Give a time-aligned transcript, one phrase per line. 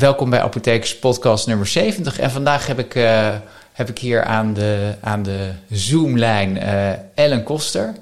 [0.00, 2.18] welkom bij Apothekers Podcast nummer 70.
[2.18, 3.34] En vandaag heb ik, uh,
[3.72, 7.94] heb ik hier aan de, aan de Zoomlijn uh, Ellen Koster.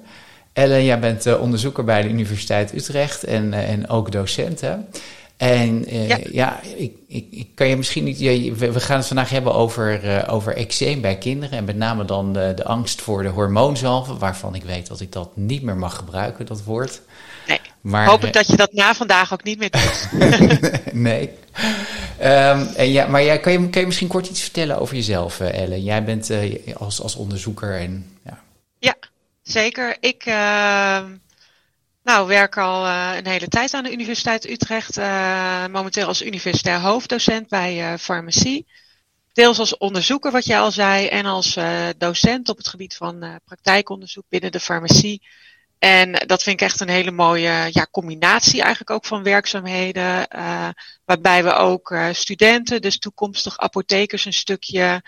[0.53, 4.61] Ellen, jij bent uh, onderzoeker bij de Universiteit Utrecht en, en ook docent.
[4.61, 4.77] Hè?
[5.37, 8.19] En ja, ja ik, ik, ik, kan je misschien niet.
[8.59, 11.59] we gaan het vandaag hebben over, over eczeem bij kinderen.
[11.59, 15.13] En met name dan de, de angst voor de hormoonzalven, waarvan ik weet dat ik
[15.13, 17.01] dat niet meer mag gebruiken, dat woord.
[17.89, 20.09] Maar, Hoop ik dat je dat na vandaag ook niet meer doet.
[20.93, 21.31] nee.
[22.23, 25.41] Um, en ja, maar jij, kan, je, kan je misschien kort iets vertellen over jezelf,
[25.41, 25.83] uh, Ellen?
[25.83, 28.43] Jij bent uh, als, als onderzoeker en ja.
[28.79, 28.95] Ja,
[29.43, 29.97] zeker.
[30.01, 31.05] Ik uh,
[32.03, 34.97] nou, werk al uh, een hele tijd aan de Universiteit Utrecht.
[35.71, 38.67] momenteel als universitair hoofddocent bij farmacie.
[39.33, 41.59] Deels als onderzoeker, wat jij al zei, en als
[41.99, 45.23] docent op het gebied van praktijkonderzoek binnen de farmacie.
[45.79, 50.27] En dat vind ik echt een hele mooie ja, combinatie eigenlijk ook van werkzaamheden.
[50.37, 50.69] Uh,
[51.05, 55.03] waarbij we ook uh, studenten, dus toekomstig apothekers, een stukje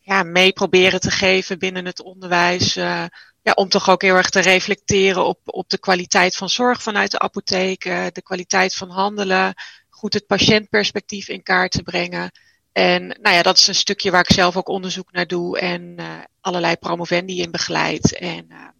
[0.00, 2.76] ja, mee proberen te geven binnen het onderwijs.
[2.76, 3.04] Uh,
[3.42, 7.10] ja, om toch ook heel erg te reflecteren op, op de kwaliteit van zorg vanuit
[7.10, 9.54] de apotheek, de kwaliteit van handelen,
[9.88, 12.30] goed het patiëntperspectief in kaart te brengen.
[12.72, 15.96] En nou ja, dat is een stukje waar ik zelf ook onderzoek naar doe en
[16.40, 18.18] allerlei promovendi in begeleid.
[18.18, 18.74] En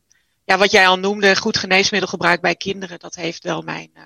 [0.44, 4.02] ja, wat jij al noemde, goed geneesmiddelgebruik bij kinderen, dat heeft wel mijn uh,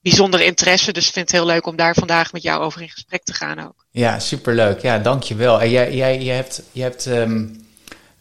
[0.00, 0.92] bijzondere interesse.
[0.92, 3.32] Dus ik vind het heel leuk om daar vandaag met jou over in gesprek te
[3.32, 3.86] gaan ook.
[3.90, 4.80] Ja, superleuk.
[4.80, 5.60] Ja, dankjewel.
[5.60, 7.66] En jij, jij, jij hebt, je hebt um,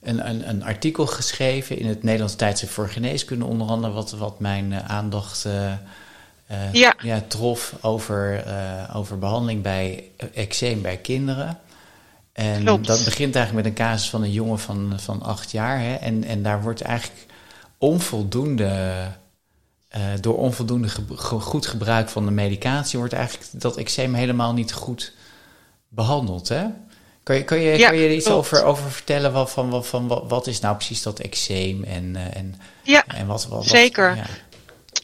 [0.02, 4.40] een, een, een, artikel geschreven in het Nederlands Tijdschrift voor Geneeskunde, onder andere, wat, wat
[4.40, 5.74] mijn uh, aandacht uh,
[6.72, 6.96] ja.
[7.02, 8.44] Ja, trof over,
[8.94, 11.60] over behandeling bij eczeem bij kinderen.
[12.34, 12.88] En Klopt.
[12.88, 15.80] dat begint eigenlijk met een casus van een jongen van, van acht jaar.
[15.80, 15.96] Hè?
[15.96, 17.26] En, en daar wordt eigenlijk
[17.78, 18.96] onvoldoende,
[19.98, 20.90] uh, door onvoldoende
[21.40, 25.14] goed gebruik van de medicatie wordt eigenlijk dat eczeem helemaal niet goed
[25.88, 26.48] behandeld.
[26.48, 26.66] Hè?
[27.24, 29.88] Kan je, kan je, ja, kan je er iets over, over vertellen wat, van, wat,
[29.88, 33.66] van wat, wat is nou precies dat eczeem en, uh, en, ja, en wat, wat,
[33.66, 34.16] zeker.
[34.16, 34.26] Ja.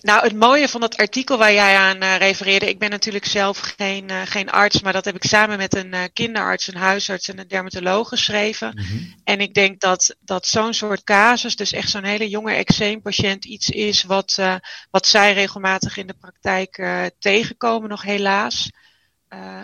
[0.01, 3.59] Nou, het mooie van dat artikel waar jij aan uh, refereerde, ik ben natuurlijk zelf
[3.77, 7.29] geen, uh, geen arts, maar dat heb ik samen met een uh, kinderarts, een huisarts
[7.29, 8.71] en een dermatoloog geschreven.
[8.75, 9.13] Mm -hmm.
[9.23, 13.69] En ik denk dat, dat zo'n soort casus, dus echt zo'n hele jonge eczeempatiënt, iets
[13.69, 14.39] is wat,
[14.91, 16.85] wat zij regelmatig in de praktijk
[17.19, 18.69] tegenkomen, nog helaas.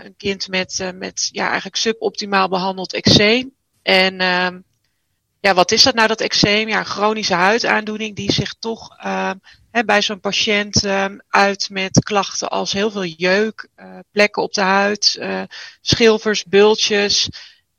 [0.04, 3.54] een kind met, met ja, eigenlijk suboptimaal behandeld eczeem.
[3.82, 4.60] En ehm,
[5.48, 6.68] ja, wat is dat nou, dat eczeem?
[6.68, 8.96] Ja, een chronische huidaandoening die zich toch
[9.72, 14.54] hè, bij zo'n patiënt uh, uit met klachten als heel veel jeuk, uh, plekken op
[14.54, 15.42] de huid, uh,
[15.82, 17.30] schilfers, bultjes.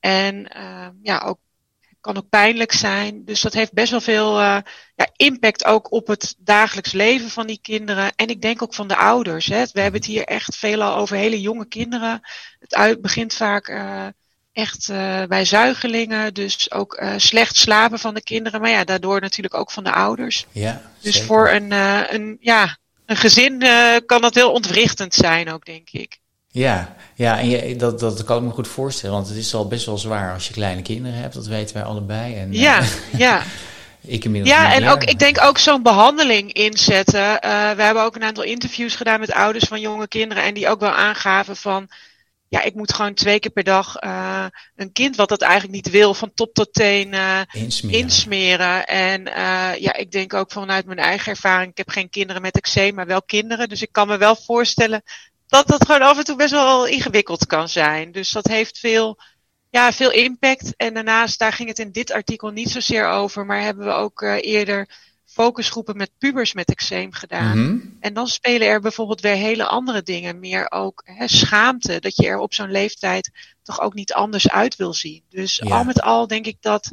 [0.00, 1.38] En uh, ja, ook
[2.00, 3.24] kan ook pijnlijk zijn.
[3.24, 4.58] Dus dat heeft best wel veel uh,
[4.94, 8.12] ja, impact ook op het dagelijks leven van die kinderen.
[8.16, 9.46] En ik denk ook van de ouders.
[9.46, 9.64] Hè.
[9.72, 12.20] We hebben het hier echt veelal over hele jonge kinderen.
[12.58, 13.68] Het uit, begint vaak
[14.58, 16.34] echt uh, bij zuigelingen.
[16.34, 18.60] Dus ook uh, slecht slapen van de kinderen.
[18.60, 20.46] Maar ja, daardoor natuurlijk ook van de ouders.
[20.52, 21.28] Ja, dus zeker.
[21.28, 22.76] voor een, uh, een, ja,
[23.06, 23.64] een gezin
[24.06, 26.18] kan dat heel ontwrichtend zijn ook, denk ik.
[26.50, 29.14] Ja, ja en je, dat, dat kan ik me goed voorstellen.
[29.14, 31.34] Want het is al best wel zwaar als je kleine kinderen hebt.
[31.34, 32.34] Dat weten wij allebei.
[32.34, 32.82] En, ja,
[33.16, 33.42] ja.
[34.00, 37.38] ik inmiddels ja, en ook, ik denk ook zo'n behandeling inzetten.
[37.76, 40.44] we hebben ook een aantal interviews gedaan met ouders van jonge kinderen.
[40.44, 41.88] En die ook wel aangaven van
[42.48, 45.90] ja, ik moet gewoon twee keer per dag uh, een kind wat dat eigenlijk niet
[45.90, 48.00] wil, van top tot teen uh, insmeren.
[48.00, 48.86] insmeren.
[48.86, 52.56] En uh, ja, ik denk ook vanuit mijn eigen ervaring, ik heb geen kinderen met
[52.56, 53.68] eczeem, maar wel kinderen.
[53.68, 55.02] Dus ik kan me wel voorstellen
[55.46, 58.12] dat dat gewoon af en toe best wel ingewikkeld kan zijn.
[58.12, 59.18] Dus dat heeft veel,
[59.70, 60.76] ja, veel impact.
[60.76, 64.22] En daarnaast, daar ging het in dit artikel niet zozeer over, maar hebben we ook
[64.40, 64.88] eerder
[65.38, 67.58] focusgroepen met pubers met eczeem gedaan.
[67.58, 67.96] Mm -hmm.
[68.00, 70.40] En dan spelen er bijvoorbeeld weer hele andere dingen.
[70.40, 72.00] Meer ook hè, schaamte.
[72.00, 73.30] Dat je er op zo'n leeftijd
[73.62, 75.22] toch ook niet anders uit wil zien.
[75.28, 75.76] Dus ja.
[75.76, 76.90] al met al denk ik dat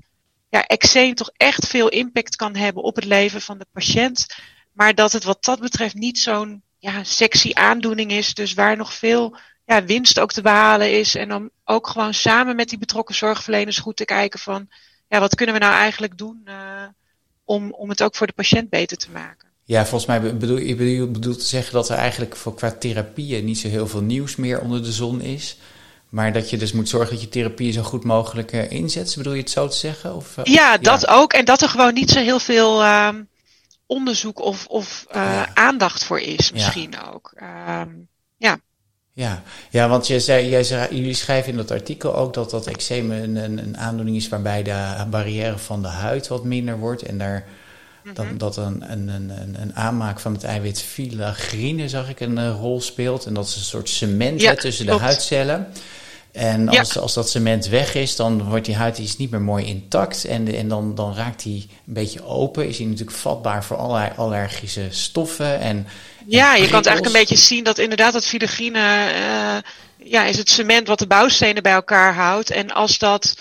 [0.50, 4.35] ja, eczeem toch echt veel impact kan hebben op het leven van de patiënt.
[4.72, 8.34] Maar dat het wat dat betreft niet zo'n ja, sexy aandoening is.
[8.34, 11.16] Dus waar nog veel ja, winst ook te behalen is.
[11.16, 14.69] En om ook gewoon samen met die betrokken zorgverleners goed te kijken van
[15.08, 16.41] ja, wat kunnen we nou eigenlijk doen.
[16.46, 16.84] Uh,
[17.45, 19.47] om, om het ook voor de patiënt beter te maken.
[19.63, 23.45] Ja, volgens mij bedoel je bedoel, bedoel te zeggen dat er eigenlijk voor qua therapieën
[23.45, 25.57] niet zo heel veel nieuws meer onder de zon is.
[26.09, 29.13] Maar dat je dus moet zorgen dat je therapie zo goed mogelijk uh, inzet.
[29.17, 30.15] Bedoel je het zo te zeggen?
[30.15, 31.13] Of, uh, ja, dat ja.
[31.13, 31.33] ook.
[31.33, 33.09] En dat er gewoon niet zo heel veel uh,
[33.85, 35.55] onderzoek of, of ja.
[35.55, 37.11] aandacht voor is, misschien ja.
[37.13, 37.33] ook.
[37.79, 38.07] Um,
[39.16, 39.44] ja.
[39.70, 43.12] Ja, want je zei, jij zei, jullie schrijven in dat artikel ook dat dat eczeem
[43.12, 47.02] een, een, een aandoening is waarbij de barrière van de huid wat minder wordt.
[47.02, 47.46] En daar
[48.14, 48.38] dat, mhm.
[48.38, 49.32] dat een, een, een,
[49.62, 53.26] een aanmaak van het eiwit filagrine, zag ik, een rol speelt.
[53.26, 55.67] En dat is een soort cement tussen de huidcellen.
[56.35, 59.66] En als, als dat cement weg is, dan wordt die huid iets niet meer mooi
[59.66, 60.26] intact.
[60.26, 62.67] En, en dan, dan raakt hij een beetje open.
[62.67, 65.59] Is hij natuurlijk vatbaar voor allerlei allergische stoffen.
[65.59, 65.87] En,
[66.28, 68.79] ja, je kan het eigenlijk een beetje zien dat inderdaad dat filagrine...
[68.79, 69.58] Uh,
[70.08, 72.49] ja, is het cement wat de bouwstenen bij elkaar houdt.
[72.49, 73.38] En als dat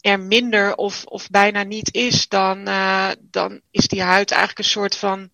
[0.00, 4.64] er minder of, of bijna niet is, dan, uh, dan is die huid eigenlijk een
[4.64, 5.30] soort van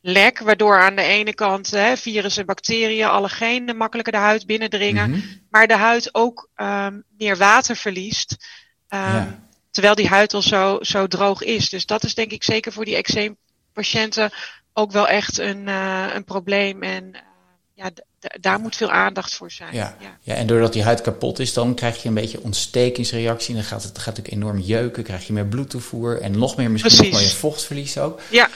[0.00, 5.20] lek, waardoor aan de ene kant hè, virussen, bacteriën, allergenen makkelijker de huid binnendringen, mhm.
[5.50, 8.36] maar de huid ook um, meer water verliest.
[8.88, 11.68] Um, Terwijl die huid al zo, zo droog is.
[11.68, 14.30] Dus dat is denk ik zeker voor die eczeempatiënten
[14.72, 16.82] ook wel echt een, uh, een probleem.
[16.82, 17.20] En uh,
[17.74, 17.90] ja,
[18.40, 19.74] daar moet veel aandacht voor zijn.
[19.74, 19.96] Ja.
[20.22, 20.34] ja.
[20.34, 23.54] en doordat die huid kapot is, dan krijg je een beetje ontstekingsreactie.
[23.54, 27.10] Dan gaat het gaat natuurlijk enorm jeuken, krijg je meer bloedtoevoer en nog meer misschien
[27.10, 28.20] nog je vochtverlies ook.
[28.30, 28.48] Ja.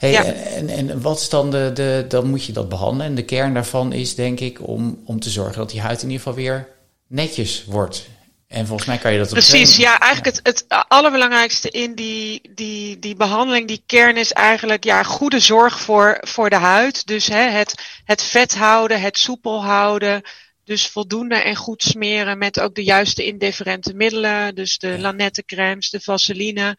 [0.00, 0.24] Hey, ja.
[0.24, 3.06] en, en wat is dan de, de, dan moet je dat behandelen.
[3.06, 6.10] En de kern daarvan is denk ik om, om te zorgen dat die huid in
[6.10, 6.68] ieder geval weer
[7.06, 8.08] netjes wordt.
[8.48, 12.98] En volgens mij kan je dat Precies, ja, eigenlijk het, het allerbelangrijkste in die, die,
[12.98, 17.06] die behandeling, die kern is eigenlijk ja, goede zorg voor, voor de huid.
[17.06, 17.74] Dus hè, het,
[18.04, 20.22] het vet houden, het soepel houden.
[20.64, 24.54] Dus voldoende en goed smeren met ook de juiste indifferente middelen.
[24.54, 24.98] Dus de ja.
[24.98, 26.76] lanettencremes, de vaseline.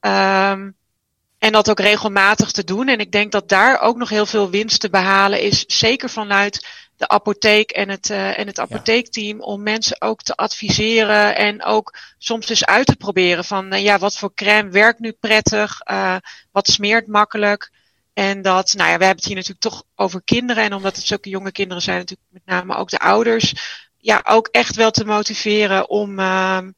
[0.00, 0.76] Um,
[1.38, 2.88] en dat ook regelmatig te doen.
[2.88, 5.64] En ik denk dat daar ook nog heel veel winst te behalen is.
[5.66, 6.66] Zeker vanuit
[6.96, 9.40] de apotheek en het, uh, en het apotheekteam.
[9.40, 11.36] Om mensen ook te adviseren.
[11.36, 15.12] En ook soms dus uit te proberen van uh, ja, wat voor crème werkt nu
[15.12, 15.80] prettig.
[15.90, 16.16] Uh,
[16.52, 17.70] wat smeert makkelijk.
[18.12, 20.64] En dat, nou ja, we hebben het hier natuurlijk toch over kinderen.
[20.64, 23.54] En omdat het zulke jonge kinderen zijn, natuurlijk met name ook de ouders.
[23.98, 26.70] Ja, ook echt wel te motiveren om ehm,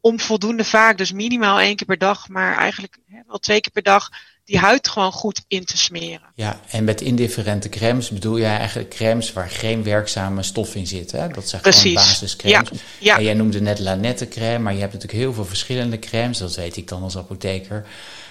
[0.00, 3.72] om voldoende vaak, dus minimaal één keer per dag, maar eigenlijk hè, wel twee keer
[3.72, 4.10] per dag,
[4.46, 6.32] die huid gewoon goed in te smeren.
[6.34, 11.12] Ja, en met indifferente crèmes bedoel jij eigenlijk crèmes waar geen werkzame stof in zit.
[11.12, 11.28] Hè?
[11.28, 11.82] Dat zijn Precies.
[11.82, 12.68] gewoon basiscrèmes.
[12.70, 12.78] Ja.
[12.98, 13.16] ja.
[13.16, 16.38] En jij noemde net Lanette crème, maar je hebt natuurlijk heel veel verschillende crèmes.
[16.38, 17.86] Dat weet ik dan als apotheker.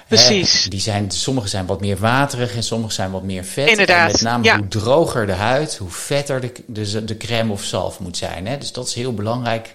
[0.07, 0.63] Precies.
[0.63, 0.69] Hè?
[0.69, 3.69] Die zijn, sommige zijn wat meer waterig en sommige zijn wat meer vet.
[3.69, 4.07] Inderdaad.
[4.07, 7.99] En met name hoe droger de huid, hoe vetter de, de, de crème of zalf
[7.99, 8.47] moet zijn.
[8.47, 8.57] Hè?
[8.57, 9.73] Dus dat is heel belangrijk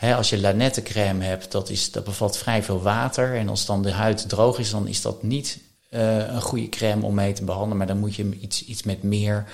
[0.00, 3.36] als je Lanette crème hebt, dat, is, dat bevat vrij veel water.
[3.36, 5.58] En als dan de huid droog is, dan is dat niet
[5.90, 7.76] uh, een goede crème om mee te behandelen.
[7.76, 9.44] Maar dan moet je iets, iets met meer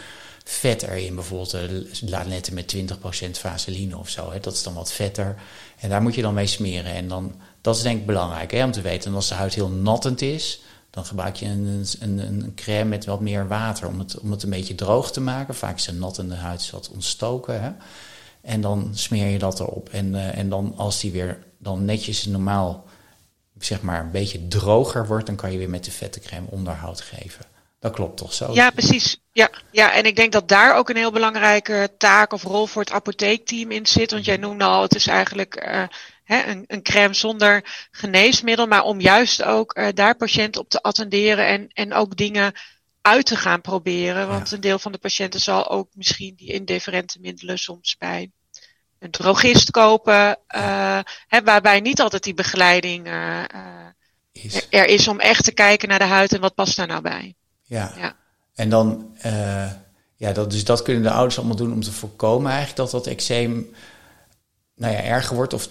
[0.45, 1.15] vet erin.
[1.15, 4.33] Bijvoorbeeld uh, Lanette met 20% vaseline of zo.
[4.41, 5.37] Dat is dan wat vetter.
[5.79, 6.93] En daar moet je dan mee smeren.
[6.93, 9.11] En dan, dat is denk ik belangrijk om te weten.
[9.11, 10.61] En als de huid heel nattend is,
[10.91, 14.43] dan gebruik je een, een, een crème met wat meer water om het, om het
[14.43, 15.55] een beetje droog te maken.
[15.55, 17.63] Vaak is een nattende huid wat ontstoken.
[17.63, 17.71] Hè.
[18.45, 19.89] En dan smeer je dat erop.
[19.89, 22.85] En, uh, en dan als die weer dan netjes normaal,
[23.59, 27.01] zeg maar, een beetje droger wordt, dan kan je weer met de vette crème onderhoud
[27.01, 27.45] geven.
[27.81, 28.53] Dat klopt toch zo?
[28.53, 29.21] Ja, precies.
[29.33, 32.83] Ja, ja, en ik denk dat daar ook een heel belangrijke taak of rol voor
[32.83, 34.11] het apotheekteam in zit.
[34.11, 35.83] Want jij noemde al, het is eigenlijk uh,
[36.25, 38.67] hè, een, een crème zonder geneesmiddel.
[38.67, 42.53] Maar om juist ook uh, daar patiënten op te attenderen en, en ook dingen
[43.05, 44.29] uit te gaan proberen.
[44.29, 48.31] Want een deel van de patiënten zal ook misschien die indifferente middelen soms bij
[48.99, 50.39] een drogist kopen.
[50.57, 53.43] Uh, hè, waarbij niet altijd die begeleiding uh,
[54.33, 54.67] is.
[54.71, 57.35] er is om echt te kijken naar de huid en wat past daar nou bij.
[57.63, 57.93] Ja.
[57.97, 58.17] ja.
[58.55, 59.17] En dan,
[60.17, 63.07] ja, dat, dus dat kunnen de ouders allemaal doen om te voorkomen eigenlijk dat dat
[63.07, 63.75] eczeem
[64.75, 65.53] nou ja, erger wordt.
[65.53, 65.69] Of,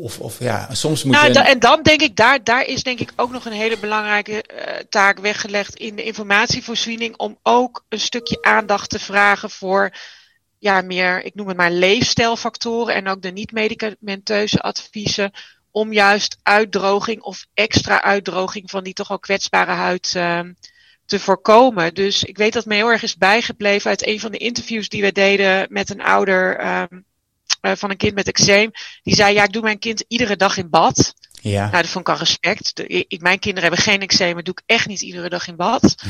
[0.00, 1.38] of, of ja, soms moet nou, je...
[1.38, 4.62] En dan denk ik, daar, daar is denk ik ook nog een hele belangrijke uh,
[4.88, 7.16] taak weggelegd in de informatievoorziening.
[7.16, 9.92] Om ook een stukje aandacht te vragen voor
[10.58, 12.94] ja, meer, ik noem het maar leefstijlfactoren.
[12.94, 15.32] En ook de niet-medicamenteuze adviezen.
[15.70, 20.40] Om juist uitdroging of extra uitdroging van die toch al kwetsbare huid uh,
[21.06, 21.94] te voorkomen.
[21.94, 25.02] Dus ik weet dat me heel erg is bijgebleven uit een van de interviews die
[25.02, 26.66] we deden met een ouder.
[26.82, 27.04] Um,
[27.62, 28.70] uh, van een kind met eczeem.
[29.02, 31.14] Die zei, ja, ik doe mijn kind iedere dag in bad.
[31.40, 31.70] Ja.
[31.70, 32.76] Nou, dat vond ik al respect.
[32.76, 35.56] De, ik, mijn kinderen hebben geen eczeem, maar doe ik echt niet iedere dag in
[35.56, 35.94] bad.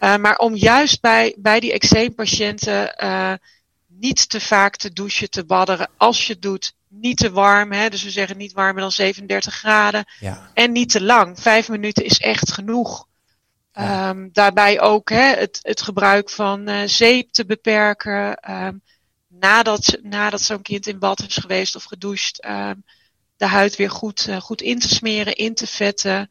[0.00, 3.32] uh, maar om juist bij, bij die eczeempatiënten uh,
[3.86, 5.88] niet te vaak te douchen, te badderen.
[5.96, 7.72] Als je het doet, niet te warm.
[7.72, 7.88] Hè?
[7.88, 10.04] Dus we zeggen niet warmer dan 37 graden.
[10.20, 10.50] Ja.
[10.54, 11.40] En niet te lang.
[11.40, 13.06] Vijf minuten is echt genoeg.
[13.72, 14.08] Ja.
[14.08, 18.50] Um, daarbij ook hè, het, het gebruik van uh, zeep te beperken.
[18.50, 18.82] Um,
[19.40, 22.70] nadat, nadat zo'n kind in bad is geweest of gedoucht, uh,
[23.36, 26.30] de huid weer goed, uh, goed in te smeren, in te vetten.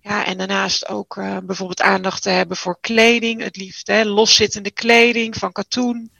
[0.00, 3.42] Ja, en daarnaast ook uh, bijvoorbeeld aandacht te hebben voor kleding.
[3.42, 6.12] Het liefst hè, loszittende kleding van katoen.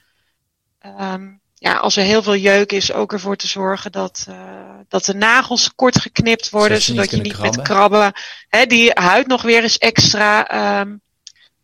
[1.00, 5.04] Um, ja, als er heel veel jeuk is, ook ervoor te zorgen dat, uh, dat
[5.04, 8.12] de nagels kort geknipt worden, zodat je niet, met krabben
[8.48, 11.00] hè, die huid nog weer eens extra um,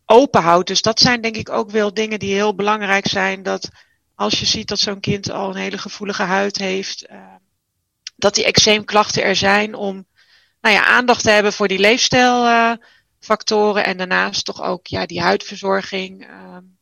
[0.05, 0.67] open houdt.
[0.67, 3.43] Dus dat zijn denk ik ook wel dingen die heel belangrijk zijn.
[3.43, 3.69] Dat
[4.15, 7.17] als je ziet dat zo'n kind al een hele gevoelige huid heeft, uh,
[8.15, 10.07] dat die eczeemklachten er zijn om
[10.61, 16.29] nou ja, aandacht te hebben voor die leefstijlfactoren en daarnaast toch ook ja, die huidverzorging.
[16.29, 16.75] Um,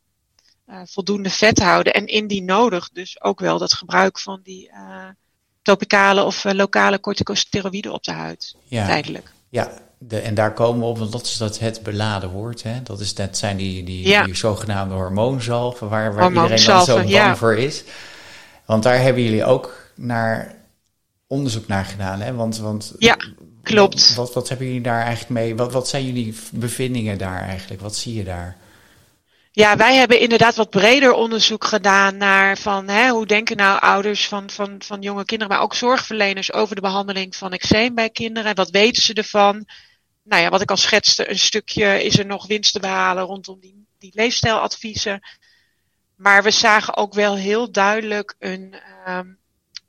[0.70, 1.94] uh, voldoende vet houden.
[1.94, 5.08] En indien nodig, dus ook wel dat gebruik van die uh,
[5.62, 8.56] topicale of lokale corticosteroïden op de huid.
[8.64, 8.86] Ja.
[8.86, 9.32] Tijdelijk.
[9.50, 9.72] Ja,
[10.08, 12.64] de, en daar komen we op, want dat is dat het beladen woord.
[12.64, 12.84] Hè?
[12.84, 14.24] Dat, is, dat zijn die, die, ja.
[14.24, 17.36] die zogenaamde hormoonzalven, waar, waar iedereen dan zo bang ja.
[17.36, 17.84] voor is.
[18.66, 20.56] Want daar hebben jullie ook naar
[21.28, 22.22] onderzoek naar gedaan.
[22.22, 22.34] Hè?
[22.34, 23.18] Want, want, ja,
[23.64, 24.16] klopt.
[24.16, 25.56] Wat, wat hebben jullie daar eigenlijk mee?
[25.56, 27.82] Wat, wat zijn jullie bevindingen daar eigenlijk?
[27.82, 28.58] Wat zie je daar?
[29.56, 34.28] Ja, wij hebben inderdaad wat breder onderzoek gedaan naar van hè, hoe denken nou ouders
[34.28, 38.56] van, van, van jonge kinderen, maar ook zorgverleners over de behandeling van eczeem bij kinderen.
[38.56, 39.66] Wat weten ze ervan?
[40.24, 43.60] Nou ja, wat ik al schetste, een stukje is er nog winst te behalen rondom
[43.60, 45.22] die, die leefstijladviezen.
[46.16, 48.76] Maar we zagen ook wel heel duidelijk een,
[49.08, 49.38] um,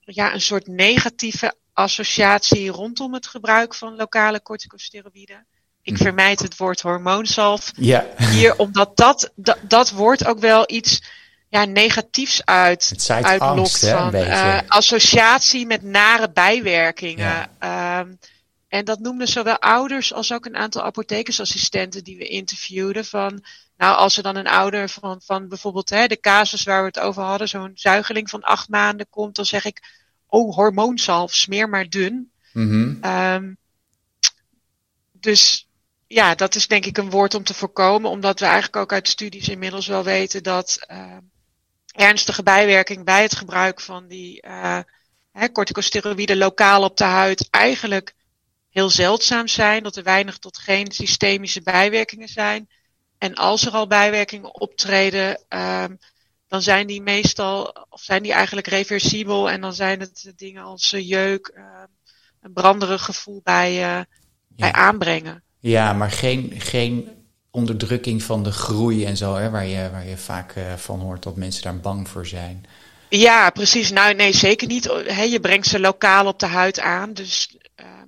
[0.00, 5.46] ja, een soort negatieve associatie rondom het gebruik van lokale corticosteroïden.
[5.82, 6.02] Ik mhm.
[6.02, 8.06] vermijd het woord hormoonzalf ja.
[8.16, 11.02] hier, omdat dat, dat, dat woord ook wel iets
[11.48, 13.42] ja, negatiefs uit, uitlokt.
[13.42, 17.48] Angst, van uh, associatie met nare bijwerkingen.
[17.60, 17.98] Ja.
[18.00, 18.18] Um,
[18.74, 23.04] en dat noemden zowel ouders als ook een aantal apothekersassistenten die we interviewden.
[23.04, 23.44] Van,
[23.76, 26.98] nou, als er dan een ouder van, van bijvoorbeeld hè, de casus waar we het
[26.98, 29.82] over hadden, zo'n zuigeling van acht maanden komt, dan zeg ik,
[30.26, 32.30] oh, hormoonzalf, smeer maar dun.
[32.52, 33.10] Mm -hmm.
[33.10, 33.56] um,
[35.12, 35.68] dus
[36.06, 39.08] ja, dat is denk ik een woord om te voorkomen, omdat we eigenlijk ook uit
[39.08, 41.16] studies inmiddels wel weten dat uh,
[41.86, 44.78] ernstige bijwerking bij het gebruik van die uh,
[45.52, 48.14] corticosteroïden lokaal op de huid eigenlijk
[48.74, 52.68] heel zeldzaam zijn, dat er weinig tot geen systemische bijwerkingen zijn.
[53.18, 55.84] En als er al bijwerkingen optreden, uh,
[56.48, 60.90] dan zijn die meestal, of zijn die eigenlijk reversibel en dan zijn het dingen als
[60.90, 61.86] jeuk, ehm,
[62.40, 64.00] een branderig gevoel bij, uh,
[64.48, 65.42] bij aanbrengen.
[65.60, 67.08] Ja, maar geen, geen
[67.50, 71.22] onderdrukking van de groei en zo, hè, waar, je, waar je vaak uh, van hoort
[71.22, 72.66] dat mensen daar bang voor zijn.
[73.08, 73.90] Ja, precies.
[73.90, 74.84] Nou, nee, zeker niet.
[75.06, 77.12] He, je brengt ze lokaal op de huid aan.
[77.12, 78.03] Dus um,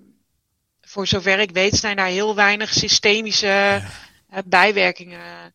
[0.96, 3.82] voor zover ik weet zijn daar heel weinig systemische ja.
[4.32, 5.54] uh, bijwerkingen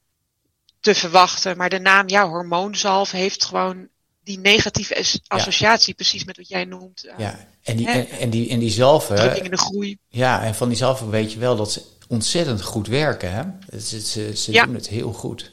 [0.79, 1.57] te verwachten.
[1.57, 3.87] Maar de naam, ja, hormoonzalf heeft gewoon
[4.23, 5.93] die negatieve associatie, ja.
[5.95, 7.05] precies met wat jij noemt.
[7.05, 9.15] Uh, ja, en die, en, en, die, en die zalven.
[9.15, 9.97] Drukking in de groei.
[10.07, 13.33] Ja, en van die zalven weet je wel dat ze ontzettend goed werken.
[13.33, 13.79] Hè?
[13.79, 14.65] Ze, ze, ze ja.
[14.65, 15.51] doen het heel goed.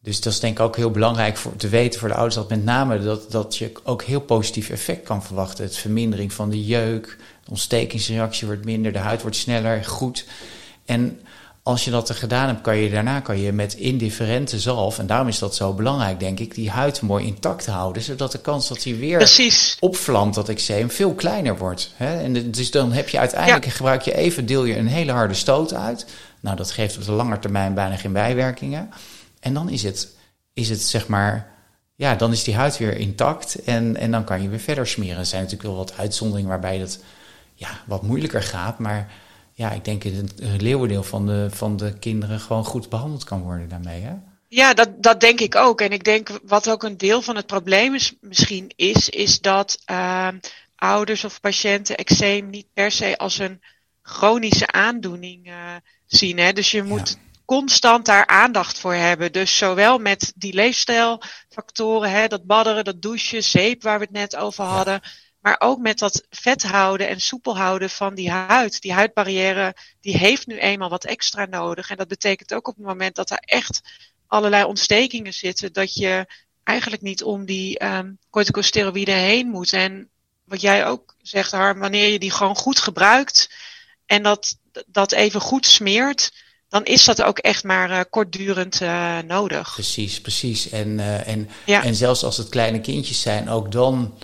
[0.00, 2.34] Dus dat is denk ik ook heel belangrijk voor te weten voor de ouders.
[2.34, 5.64] Dat met name dat, dat je ook heel positief effect kan verwachten.
[5.64, 10.24] Het vermindering van de jeuk, de ontstekingsreactie wordt minder, de huid wordt sneller, goed.
[10.84, 11.20] En
[11.62, 15.06] als je dat er gedaan hebt, kan je daarna kan je met indifferente zalf, en
[15.06, 18.68] daarom is dat zo belangrijk, denk ik, die huid mooi intact houden, zodat de kans
[18.68, 19.76] dat hij weer Precies.
[19.80, 21.92] opvlamt, dat eczeem, veel kleiner wordt.
[21.96, 22.22] Hè?
[22.22, 23.70] En dus dan heb je uiteindelijk, ja.
[23.70, 26.06] gebruik je even, deel je een hele harde stoot uit.
[26.40, 28.90] Nou, dat geeft op de lange termijn bijna geen bijwerkingen.
[29.40, 30.08] En dan is het,
[30.52, 31.52] is het zeg maar,
[31.94, 35.18] ja, dan is die huid weer intact en, en dan kan je weer verder smeren.
[35.18, 36.98] Er zijn natuurlijk wel wat uitzonderingen waarbij dat
[37.56, 39.12] ja, wat moeilijker gaat, maar
[39.52, 43.42] ja, ik denk dat het leeuwendeel van de, van de kinderen gewoon goed behandeld kan
[43.42, 44.00] worden daarmee.
[44.00, 44.14] Hè?
[44.48, 45.80] Ja, dat, dat denk ik ook.
[45.80, 49.78] En ik denk wat ook een deel van het probleem is, misschien is, is dat
[49.90, 50.28] uh,
[50.76, 53.62] ouders of patiënten eczeem niet per se als een
[54.02, 55.74] chronische aandoening uh,
[56.06, 56.38] zien.
[56.38, 56.52] Hè?
[56.52, 57.40] Dus je moet ja.
[57.44, 59.32] constant daar aandacht voor hebben.
[59.32, 64.36] Dus zowel met die leefstijlfactoren, hè, dat badderen, dat douchen, zeep waar we het net
[64.36, 65.00] over hadden.
[65.02, 65.10] Ja
[65.46, 68.80] maar ook met dat vet houden en soepel houden van die huid.
[68.80, 71.90] Die huidbarrière, die heeft nu eenmaal wat extra nodig.
[71.90, 73.80] En dat betekent ook op het moment dat er echt
[74.26, 76.26] allerlei ontstekingen zitten, dat je
[76.62, 79.72] eigenlijk niet om die um, corticosteroïden heen moet.
[79.72, 80.08] En
[80.44, 83.50] wat jij ook zegt, Harm, wanneer je die gewoon goed gebruikt
[84.06, 86.32] en dat, dat even goed smeert,
[86.68, 89.72] dan is dat ook echt maar uh, kortdurend uh, nodig.
[89.72, 90.68] Precies, precies.
[90.68, 91.82] En, uh, en, ja.
[91.82, 94.14] en zelfs als het kleine kindjes zijn, ook dan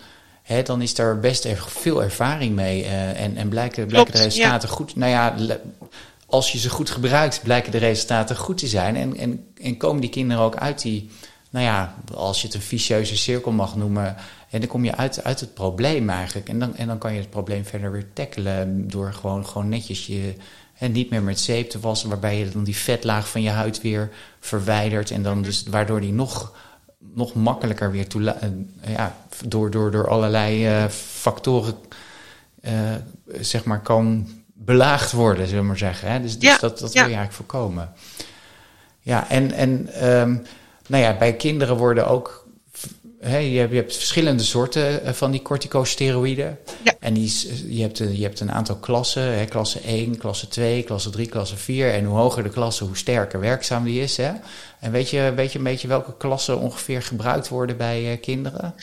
[0.42, 2.82] hè, dan is er best even veel ervaring mee.
[2.82, 4.74] Uh, en, en blijken, blijken de resultaten ja.
[4.74, 4.96] goed.
[4.96, 5.34] Nou ja,
[6.26, 8.96] als je ze goed gebruikt, blijken de resultaten goed te zijn.
[8.96, 11.10] En, en, en komen die kinderen ook uit die,
[11.50, 14.16] nou ja, als je het een vicieuze cirkel mag noemen.
[14.50, 16.48] En dan kom je uit, uit het probleem eigenlijk.
[16.48, 20.06] En dan, en dan kan je het probleem verder weer tackelen door gewoon, gewoon netjes
[20.06, 20.34] je.
[20.78, 23.80] En niet meer met zeep te wassen, waarbij je dan die vetlaag van je huid
[23.80, 25.10] weer verwijdert.
[25.10, 26.52] En dan dus waardoor die nog
[27.14, 28.34] nog makkelijker weer toe,
[28.86, 29.16] ja,
[29.46, 31.74] door, door, door allerlei factoren
[33.40, 34.28] zeg maar kan
[34.64, 36.10] belaagd worden, zullen we maar zeggen.
[36.10, 36.20] Hè?
[36.20, 37.92] Dus, dus ja, dat, dat wil je eigenlijk voorkomen.
[39.00, 40.36] Ja, en, en ehm,
[40.86, 42.41] nou ja, bij kinderen worden ook
[43.24, 46.58] Je, hebt, je, hebt, verschillende soorten eh, van die corticosteroïden.
[46.84, 46.94] Ja.
[47.00, 47.32] En die,
[47.74, 49.38] je, hebt, je hebt een aantal klassen.
[49.38, 51.92] Hè, klasse 1, klasse 2, klasse 3, klasse 4.
[51.92, 54.16] En hoe hoger de klasse, hoe sterker werkzaam die is.
[54.16, 54.32] Hè?
[54.80, 58.74] En weet je, weet je een beetje welke klassen ongeveer gebruikt worden bij uh, kinderen?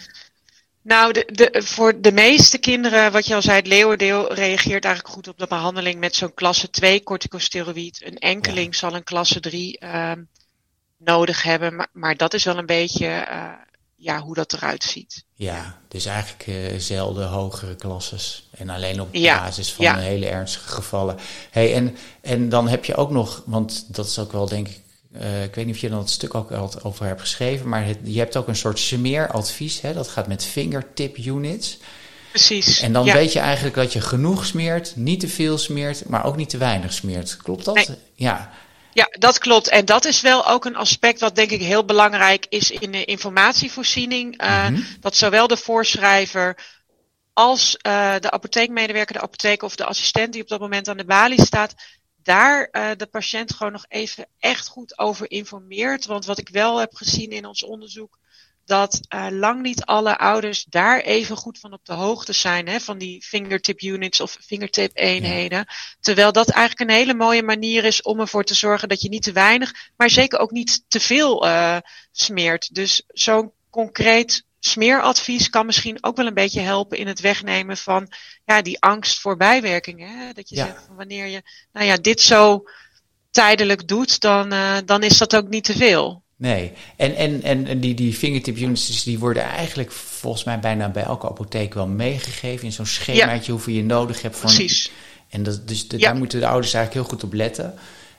[0.81, 5.13] Nou, de, de, voor de meeste kinderen, wat je al zei, het leeuwendeel reageert eigenlijk
[5.13, 8.01] goed op de behandeling met zo'n klasse 2 corticosteroïd.
[8.05, 10.21] Een enkeling zal een klasse 3 uh, ehm,
[10.97, 13.51] nodig hebben, maar, maar, dat is wel een beetje uh,
[13.99, 15.23] ja, hoe dat eruit ziet.
[15.33, 18.47] Ja, dus eigenlijk uh, zelden hogere klasses.
[18.51, 21.17] En alleen op basis van hele ernstige gevallen.
[21.49, 24.81] Hey, en, en dan heb je ook nog, want dat is ook wel denk ik
[25.15, 27.85] uh, ik weet niet of je er dat stuk ook al over hebt geschreven, maar
[27.85, 29.81] het, je hebt ook een soort smeeradvies.
[29.81, 29.93] Hè?
[29.93, 31.77] Dat gaat met fingertip units.
[32.29, 32.79] Precies.
[32.79, 36.35] En dan weet je eigenlijk dat je genoeg smeert, niet te veel smeert, maar ook
[36.35, 37.37] niet te weinig smeert.
[37.37, 37.91] Klopt dat?
[38.15, 38.51] Ja.
[38.93, 39.67] Ja, dat klopt.
[39.67, 43.05] En dat is wel ook een aspect wat denk ik heel belangrijk is in de
[43.05, 44.43] informatievoorziening.
[44.43, 44.67] Uh,
[44.99, 46.57] Dat zowel de voorschrijver
[47.33, 51.05] als uh, de apotheekmedewerker, de apotheek of de assistent die op dat moment aan de
[51.05, 51.73] balie staat,
[52.23, 56.05] daar uh, de patiënt gewoon nog even echt goed over informeert.
[56.05, 58.17] Want wat ik wel heb gezien in ons onderzoek,
[58.69, 62.79] dat uh, lang niet alle ouders daar even goed van op de hoogte zijn, hè,
[62.79, 65.65] van die fingertip units of fingertip eenheden.
[65.99, 69.23] Terwijl dat eigenlijk een hele mooie manier is om ervoor te zorgen dat je niet
[69.23, 71.77] te weinig, maar zeker ook niet te veel uh,
[72.11, 72.75] smeert.
[72.75, 78.11] Dus zo'n concreet smeeradvies kan misschien ook wel een beetje helpen in het wegnemen van
[78.45, 80.17] ja, die angst voor bijwerkingen.
[80.17, 80.33] Hè?
[80.33, 82.63] Dat je zegt van wanneer je nou ja, dit zo
[83.31, 86.23] tijdelijk doet, dan, uh, dan is dat ook niet te veel.
[86.39, 91.03] Nee, en, en, en die, die fingertip units die worden eigenlijk volgens mij bijna bij
[91.03, 93.51] elke apotheek wel meegegeven in zo'n schemaatje ja.
[93.51, 94.37] hoeveel je nodig hebt.
[94.37, 94.91] Van, Precies.
[95.29, 96.07] En dat, dus de, ja.
[96.07, 97.73] daar moeten de ouders eigenlijk heel goed op letten.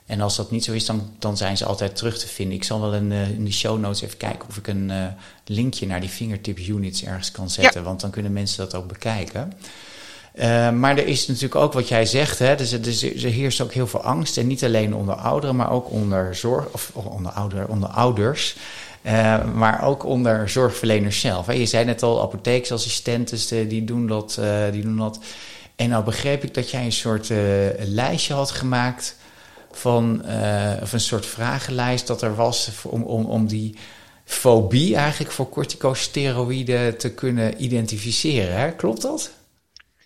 [0.05, 2.55] En als dat niet zo is, dan, dan zijn ze altijd terug te vinden.
[2.55, 5.05] Ik zal wel in, uh, in de show notes even kijken of ik een uh,
[5.45, 7.81] linkje naar die fingertip units ergens kan zetten.
[7.81, 7.87] Ja.
[7.87, 9.53] Want dan kunnen mensen dat ook bekijken.
[10.33, 13.73] Uh, maar er is natuurlijk ook wat jij zegt, hè, dus, dus, er heerst ook
[13.73, 14.37] heel veel angst.
[14.37, 18.55] En niet alleen onder ouderen, maar ook onder zorg, of onder, ouder, onder ouders.
[19.01, 21.45] Uh, maar ook onder zorgverleners zelf.
[21.45, 21.53] Hè.
[21.53, 24.39] Je zei net al, apotheeksassistenten die, doen dat,
[24.71, 25.19] die doen dat.
[25.75, 27.29] En nou begreep ik dat jij een soort
[27.79, 29.15] lijstje had gemaakt
[29.71, 30.23] van,
[30.81, 33.75] of een soort vragenlijst dat er was om, om, om die
[34.25, 38.55] fobie eigenlijk voor corticosteroïden te kunnen identificeren.
[38.55, 38.71] Hè?
[38.71, 39.31] Klopt dat?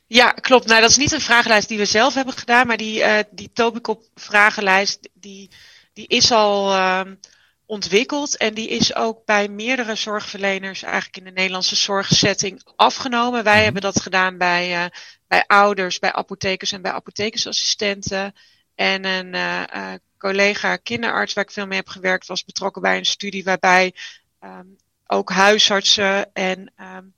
[0.08, 0.68] Ja, klopt.
[0.68, 3.52] Nou, dat is niet een vragenlijst die we zelf hebben gedaan, maar die, uh, die
[3.54, 5.50] Tobicop vragenlijst, die,
[5.94, 7.02] die is al uh,
[7.66, 13.44] ontwikkeld en die is ook bij meerdere zorgverleners eigenlijk in de Nederlandse zorgsetting afgenomen.
[13.44, 14.90] Wij mm hebben dat gedaan bij, uh,
[15.28, 18.34] bij ouders, bij apothekers en bij apothekersassistenten.
[18.76, 23.06] En een uh, collega kinderarts waar ik veel mee heb gewerkt was betrokken bij een
[23.06, 23.94] studie waarbij
[24.44, 27.15] um, ook huisartsen en um,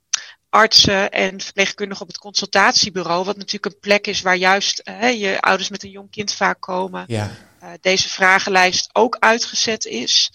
[0.58, 5.42] artsen en verpleegkundigen op het consultatiebureau, wat natuurlijk een plek is waar juist uh, je
[5.42, 7.32] ouders met een jong kind vaak komen, ja.
[7.64, 10.32] uh, deze vragenlijst ook uitgezet is.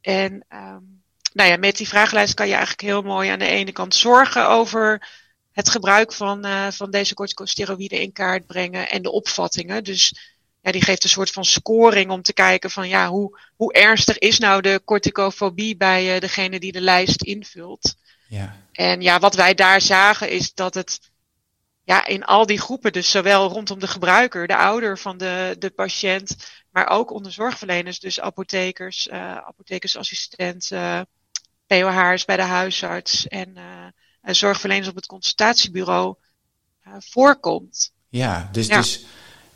[0.00, 3.72] En um, nou ja, met die vragenlijst kan je eigenlijk heel mooi aan de ene
[3.72, 5.08] kant zorgen over
[5.52, 9.84] het gebruik van, uh, van deze corticosteroïden in kaart brengen en de opvattingen.
[9.84, 10.16] Dus
[10.60, 14.18] ja, die geeft een soort van scoring om te kijken van ja, hoe, hoe ernstig
[14.18, 17.94] is nou de corticofobie bij uh, degene die de lijst invult.
[18.32, 18.56] Ja.
[18.72, 21.10] En ja, wat wij daar zagen is dat het
[21.84, 25.70] ja, in al die groepen, dus zowel rondom de gebruiker, de ouder van de, de
[25.70, 26.36] patiënt,
[26.70, 31.08] maar ook onder zorgverleners, dus apothekers, uh, apothekersassistenten,
[31.66, 36.16] POH's bij de huisarts en uh, zorgverleners op het consultatiebureau
[36.86, 37.92] uh, voorkomt.
[38.08, 38.76] Ja, dus, ja.
[38.76, 39.04] dus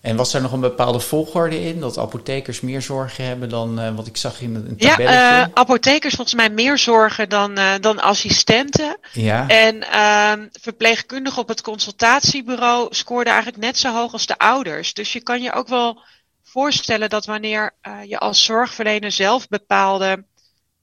[0.07, 1.81] en was er nog een bepaalde volgorde in?
[1.81, 5.03] Dat apothekers meer zorgen hebben dan uh, wat ik zag in een tabelletje?
[5.03, 8.99] Ja, uh, apothekers volgens mij meer zorgen dan, uh, dan assistenten.
[9.13, 9.49] Ja.
[9.49, 14.95] En ehm, verpleegkundigen op het consultatiebureau scoorden eigenlijk net zo hoog als de ouders.
[14.95, 16.03] Dus je kan je ook wel
[16.43, 17.75] voorstellen dat wanneer
[18.07, 20.25] je als zorgverlener zelf bepaalde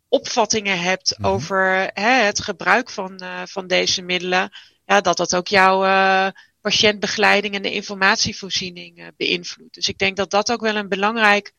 [0.07, 1.33] opvattingen hebt mm -hmm.
[1.33, 4.49] over hè, het gebruik van, van deze middelen,
[4.85, 5.83] ja, dat dat ook jouw
[6.63, 9.73] patiëntbegeleiding en de informatievoorziening uh, beïnvloedt.
[9.73, 11.53] Dus ik denk dat dat ook wel een belangrijk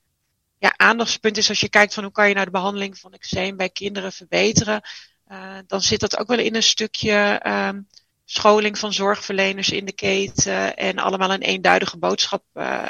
[0.59, 3.57] ja, aandachtspunt is als je kijkt van hoe kan je nou de behandeling van eczeem
[3.57, 4.81] bij kinderen verbeteren.
[5.29, 7.89] Uh, dan zit dat ook wel in een stukje um,
[8.25, 12.87] scholing van zorgverleners in de keten en allemaal een eenduidige boodschap uh,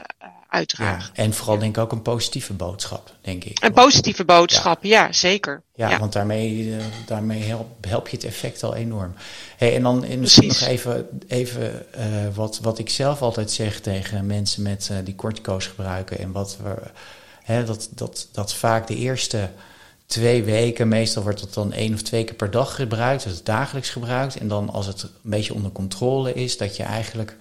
[0.54, 1.10] uitdragen.
[1.14, 3.64] Ja, en vooral denk ik ook een positieve boodschap, denk ik.
[3.64, 5.62] Een positieve boodschap, ja, zeker.
[5.74, 9.14] Ja, want daarmee, daarmee help, help, je het effect al enorm.
[9.56, 13.80] Hey, en dan en misschien nog even, even uh, wat, wat ik zelf altijd zeg
[13.80, 16.18] tegen mensen met, uh, die kortkoos gebruiken.
[16.18, 16.74] En wat we,
[17.42, 19.50] hè, dat, dat, dat vaak de eerste
[20.06, 23.90] twee weken, meestal wordt het dan één of twee keer per dag gebruikt, dus dagelijks
[23.90, 24.36] gebruikt.
[24.36, 27.36] En dan als het een beetje onder controle is, dat je eigenlijk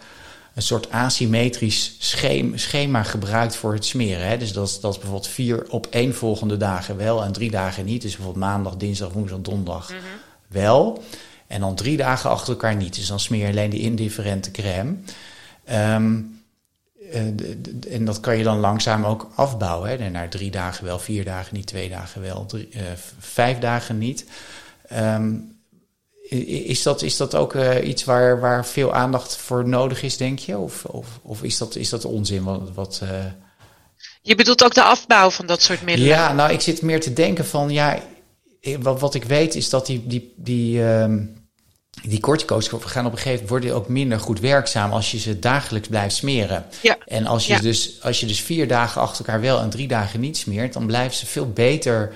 [0.54, 1.96] een soort asymmetrisch
[2.56, 4.28] schema gebruikt voor het smeren.
[4.28, 4.38] Hè?
[4.38, 7.86] Dus dat is, dat is bijvoorbeeld vier op één volgende dagen wel en drie dagen
[7.86, 8.02] niet.
[8.02, 10.06] Dus bijvoorbeeld maandag, dinsdag, woensdag, donderdag mm -hmm.
[10.48, 11.04] wel.
[11.48, 12.96] En dan drie dagen achter elkaar niet.
[12.96, 14.96] Dus dan smeer je alleen die indifferente crème.
[15.72, 16.42] Um,
[17.90, 19.90] en dat kan je dan langzaam ook afbouwen.
[19.90, 20.10] Hè?
[20.10, 22.82] Naar drie dagen wel, vier dagen niet, twee dagen wel, drie, uh,
[23.20, 24.26] vijf dagen niet.
[24.94, 25.53] Um,
[26.30, 30.40] is, dat, is dat ook uh, iets waar, waar veel aandacht voor nodig is, denk
[30.40, 30.58] je?
[30.58, 32.44] Of, of, of is, dat, is dat onzin?
[32.44, 33.10] Wat, wat uh...
[34.22, 36.10] Je bedoelt ook de afbouw van dat soort middelen?
[36.10, 38.00] Ja, nou, ik zit meer te denken van, ja,
[38.80, 41.48] wat, wat ik weet is dat die, die, die, um,
[42.02, 45.40] die cortico's gaan op een gegeven moment worden ook minder goed werkzaam als je ze
[45.40, 46.66] dagelijks blijft smeren.
[46.82, 46.98] Ja.
[47.06, 47.60] En als je, ja.
[47.60, 50.86] dus, als je dus vier dagen achter elkaar wel en drie dagen niet smeert, dan
[50.86, 52.14] blijven ze veel beter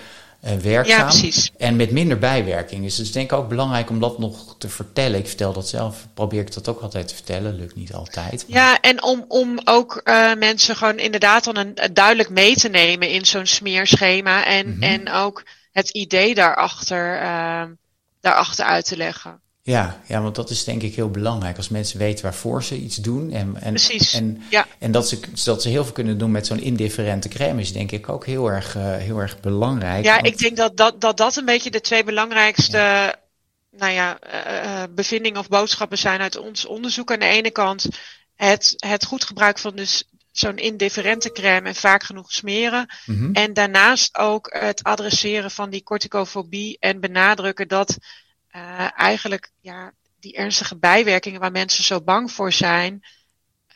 [0.55, 0.97] werkzaam.
[0.97, 1.51] Ja, precies.
[1.57, 2.83] En met minder bijwerking.
[2.83, 5.19] Dus het is denk ik ook belangrijk om dat nog te vertellen.
[5.19, 7.55] Ik vertel dat zelf, probeer ik dat ook altijd te vertellen.
[7.55, 8.45] Lukt niet altijd.
[8.47, 8.57] Maar...
[8.57, 13.09] Ja, en om, om ook uh, mensen gewoon inderdaad dan een, duidelijk mee te nemen
[13.09, 14.45] in zo'n smeerschema.
[14.45, 14.83] En, mm-hmm.
[14.83, 17.63] en ook het idee daarachter, uh,
[18.21, 19.41] daarachter uit te leggen.
[19.67, 21.57] Ja, ja, want dat is denk ik heel belangrijk.
[21.57, 23.31] Als mensen weten waarvoor ze iets doen.
[23.31, 24.67] En, en, Precies, en, ja.
[24.79, 27.91] en dat, ze, dat ze heel veel kunnen doen met zo'n indifferente crème is denk
[27.91, 30.05] ik ook heel erg, uh, heel erg belangrijk.
[30.05, 30.27] Ja, want...
[30.27, 33.15] ik denk dat dat, dat dat een beetje de twee belangrijkste ja.
[33.77, 37.11] Nou ja, uh, bevindingen of boodschappen zijn uit ons onderzoek.
[37.11, 37.87] Aan de ene kant
[38.35, 42.93] het, het goed gebruik van dus zo'n indifferente crème en vaak genoeg smeren.
[43.05, 43.33] Mm-hmm.
[43.33, 47.97] En daarnaast ook het adresseren van die corticofobie en benadrukken dat
[48.55, 53.05] uh, eigenlijk ja, die ernstige bijwerkingen waar mensen zo bang voor zijn,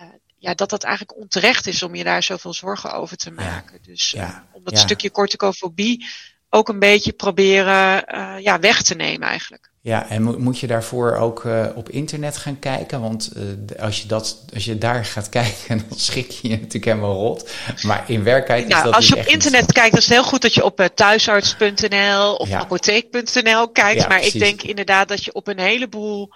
[0.01, 0.07] uh,
[0.37, 3.73] ja, dat dat eigenlijk onterecht is om je daar zoveel zorgen over te maken.
[3.81, 3.85] Ja.
[3.85, 4.47] Dus Ja.
[4.51, 4.79] om dat Ja.
[4.79, 6.07] stukje corticofobie
[6.49, 8.05] ook een beetje proberen
[8.41, 9.70] ja, weg te nemen eigenlijk.
[9.83, 13.01] Ja, en mo- moet je daarvoor ook uh, op internet gaan kijken?
[13.01, 16.85] Want uh, als, je dat, als je daar gaat kijken, dan schrik je je natuurlijk
[16.85, 17.51] helemaal rot.
[17.81, 19.71] Maar in werkelijkheid nou, is dat als je dus op internet niet...
[19.71, 22.59] kijkt, dan is het heel goed dat je op uh, thuisarts.nl of Ja.
[22.59, 24.01] apotheek.nl kijkt.
[24.01, 24.33] Ja, maar precies.
[24.33, 26.33] ik denk inderdaad dat je op een heleboel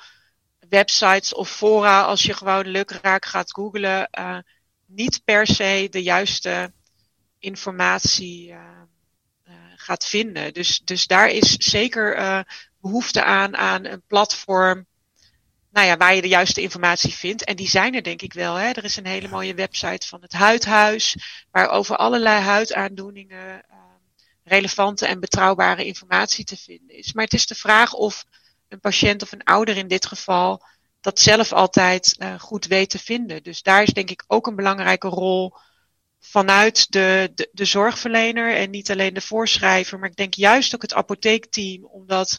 [0.69, 4.09] websites of fora, als je gewoon lukraak gaat googlen,
[4.85, 6.73] niet per se de juiste
[7.39, 8.55] informatie
[9.75, 10.53] gaat vinden.
[10.53, 12.17] Dus, dus daar is zeker
[12.85, 14.85] behoefte aan, aan een platform
[15.71, 17.43] nou ja, waar je de juiste informatie vindt.
[17.43, 18.55] En die zijn er denk ik wel.
[18.55, 18.69] Hè.
[18.69, 21.17] Er is een hele mooie website van het Huidhuis,
[21.51, 23.77] waar over allerlei huidaandoeningen uh,
[24.43, 27.13] relevante en betrouwbare informatie te vinden is.
[27.13, 28.25] Maar het is de vraag of
[28.67, 30.65] een patiënt of een ouder in dit geval
[31.01, 33.43] dat zelf altijd uh, goed weet te vinden.
[33.43, 35.53] Dus daar is denk ik ook een belangrijke rol
[36.19, 40.81] vanuit de, de, de zorgverlener en niet alleen de voorschrijver, maar ik denk juist ook
[40.81, 42.37] het apotheekteam, omdat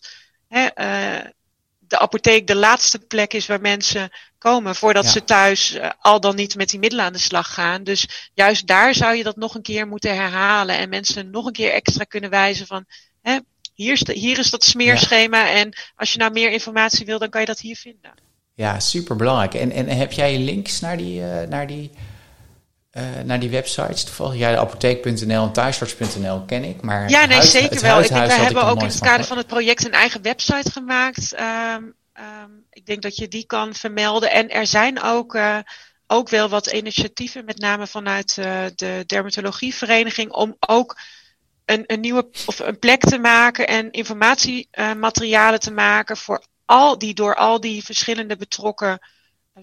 [0.49, 1.31] hè, uh,
[1.79, 5.11] de apotheek de laatste plek is waar mensen komen voordat Ja.
[5.11, 7.85] ze thuis uh, al dan niet met die middelen aan de slag gaan.
[7.85, 11.53] Dus juist daar zou je dat nog een keer moeten herhalen en mensen nog een
[11.53, 12.85] keer extra kunnen wijzen van
[13.23, 13.39] hè,
[13.75, 17.31] hier, is de, hier is dat smeerschema en als je nou meer informatie wil, dan
[17.31, 18.13] kan je dat hier vinden.
[18.55, 19.55] Ja, super belangrijk.
[19.55, 21.91] En, en heb jij links naar die, uh, naar die,
[22.97, 24.05] uh, naar die websites?
[24.05, 26.83] Toevallig, ja, apotheek.nl en thuisarts.nl ken ik.
[26.83, 28.01] Maar Ja, nee, huis- zeker wel.
[28.01, 31.35] Ik denk, had hebben ook in het kader van het project een eigen website gemaakt.
[31.41, 34.31] Um, um, ik denk dat je die kan vermelden.
[34.31, 35.59] En er zijn ook, uh,
[36.07, 40.99] ook wel wat initiatieven, met name vanuit uh, de dermatologievereniging, om ook
[41.65, 47.15] een, een nieuwe of een plek te maken en informatiematerialen te maken voor al die
[47.15, 48.99] door al die verschillende betrokken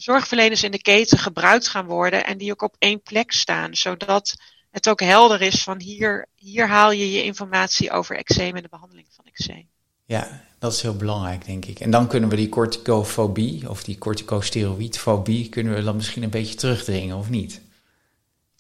[0.02, 4.36] zorgverleners in de keten gebruikt gaan worden en die ook op één plek staan, zodat
[4.72, 8.70] het ook helder is van hier, hier haal je je informatie over eczeem en de
[8.70, 9.68] behandeling van eczeem.
[10.06, 11.80] Ja, dat is heel belangrijk, denk ik.
[11.80, 16.56] En dan kunnen we die corticofobie of die corticosteroïdfobie kunnen we dan misschien een beetje
[16.56, 17.62] terugdringen, of niet?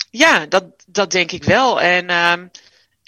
[0.10, 1.82] Ja, dat, dat denk ik wel.
[1.82, 2.52] En um,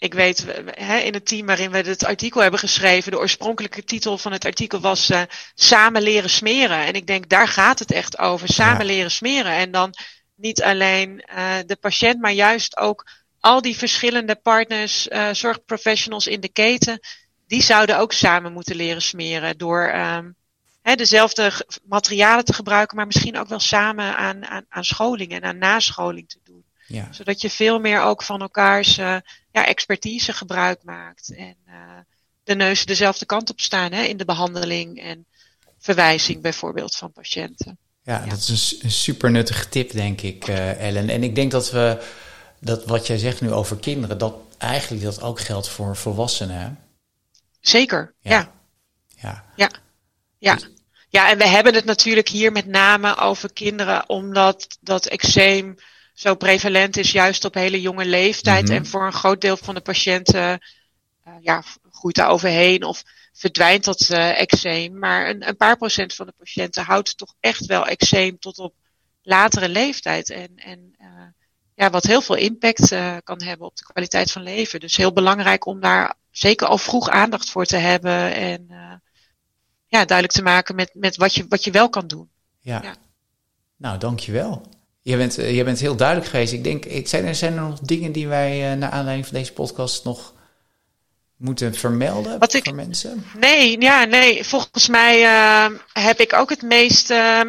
[0.06, 4.18] ik weet, hè, in het team waarin we het artikel hebben geschreven, de oorspronkelijke titel
[4.18, 5.22] van het artikel was uh,
[5.56, 6.86] Samen leren smeren.
[6.86, 8.48] En ik denk, daar gaat het echt over.
[8.48, 8.94] Samen Ja.
[8.94, 9.52] leren smeren.
[9.52, 9.94] En dan
[10.36, 13.08] niet alleen uh, de patiënt, maar juist ook
[13.40, 17.00] al die verschillende partners, uh, zorgprofessionals in de keten,
[17.48, 20.36] die zouden ook samen moeten leren smeren door um,
[20.82, 21.52] hè, dezelfde
[21.84, 26.30] materialen te gebruiken, maar misschien ook wel samen aan, aan, aan scholing en aan nascholing
[26.30, 26.45] te doen.
[26.88, 27.08] Ja.
[27.12, 29.22] Zodat je veel meer ook van elkaars ja,
[29.52, 31.36] expertise gebruik maakt.
[31.36, 31.58] En
[32.44, 35.26] de neuzen dezelfde kant op staan hè, in de behandeling en
[35.80, 37.78] verwijzing bijvoorbeeld van patiënten.
[38.04, 41.10] Ja, dat is een, super nuttige tip, denk ik, uh, Ellen.
[41.10, 42.04] En ik denk dat we
[42.60, 46.80] dat wat jij zegt nu over kinderen, dat eigenlijk dat ook geldt voor volwassenen.
[47.62, 48.54] Zeker, ja.
[49.16, 49.46] Ja.
[49.56, 49.72] Ja.
[50.40, 50.56] Ja.
[50.56, 50.70] Dus-
[51.10, 55.76] ja, en we hebben het natuurlijk hier met name over kinderen, omdat dat eczeem
[56.16, 58.64] zo prevalent is, juist op hele jonge leeftijd.
[58.64, 58.74] Mhm.
[58.74, 60.60] En voor een groot deel van de patiënten
[61.28, 65.00] uh, ja, groeit daar overheen of verdwijnt dat uh, eczeem.
[65.00, 68.74] Maar een, een, paar procent van de patiënten houdt toch echt wel eczeem tot op
[69.22, 70.30] latere leeftijd.
[70.30, 71.08] En, en uh,
[71.76, 74.80] ja, wat heel veel impact uh, kan hebben op de kwaliteit van leven.
[74.80, 78.34] Dus heel belangrijk om daar zeker al vroeg aandacht voor te hebben.
[78.34, 78.68] En
[79.88, 82.30] ja, duidelijk te maken met, met wat, je, wat je wel kan doen.
[82.60, 82.82] Ja.
[82.84, 82.96] ja.
[83.76, 84.62] Nou, dankjewel.
[85.06, 86.54] Je bent, je bent heel duidelijk geweest.
[86.54, 90.04] Ik denk, zijn er, zijn er nog dingen die wij naar aanleiding van deze podcast
[90.04, 90.34] nog
[91.38, 93.26] moeten vermelden Wat ik, voor mensen?
[93.40, 94.44] Nee, ja, nee.
[94.44, 97.42] Volgens mij uh, heb ik ook het meest uh,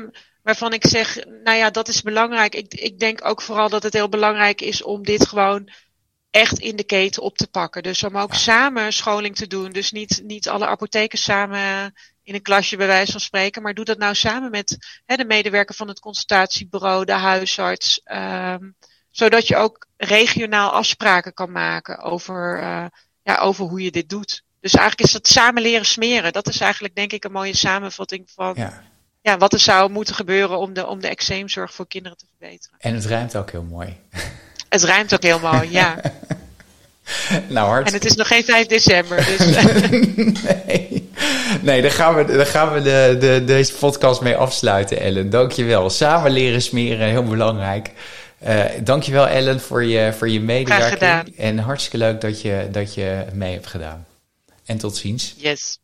[0.43, 2.55] waarvan ik zeg, nou ja, dat is belangrijk.
[2.55, 5.71] Ik, ik denk ook vooral dat het heel belangrijk is om dit gewoon
[6.37, 7.83] echt in de keten op te pakken.
[7.83, 9.71] Dus om ook samen scholing te doen.
[9.71, 13.63] Dus niet, niet alle apothekers samen in een klasje bij wijze van spreken.
[13.63, 18.01] Maar doe dat nou samen met hè, de medewerker van het consultatiebureau, de huisarts.
[18.05, 18.77] Um,
[19.11, 22.85] zodat je ook regionaal afspraken kan maken over uh,
[23.23, 24.45] ja, over hoe je dit doet.
[24.61, 26.33] Dus eigenlijk is het samen leren smeren.
[26.33, 28.83] Dat is eigenlijk denk ik een mooie samenvatting van ja.
[29.23, 32.79] ja wat er zou moeten gebeuren om de, om de eczeemzorg voor kinderen te verbeteren.
[32.79, 33.97] En het ruimt ook heel mooi.
[34.69, 35.97] Het ruimt ook heel mooi, ja.
[37.49, 37.87] Nou, hard.
[37.87, 39.17] En het is nog geen 5 december.
[39.17, 39.39] Dus.
[40.67, 41.11] nee.
[41.61, 45.31] nee, daar gaan we, daar gaan we de, de, deze podcast mee afsluiten, Ellen.
[45.31, 45.91] Dankjewel.
[45.91, 47.91] Samen leren smeren, heel belangrijk.
[48.47, 51.37] Uh, dankjewel Ellen voor je, voor je medewerking.
[51.39, 54.07] En hartstikke leuk dat je, dat je mee hebt gedaan.
[54.65, 55.35] En tot ziens.
[55.37, 55.79] Yes.